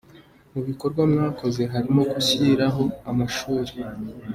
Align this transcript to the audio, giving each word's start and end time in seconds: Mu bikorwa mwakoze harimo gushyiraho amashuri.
Mu 0.53 0.61
bikorwa 0.67 1.01
mwakoze 1.11 1.61
harimo 1.73 2.01
gushyiraho 2.13 2.83
amashuri. 3.09 3.71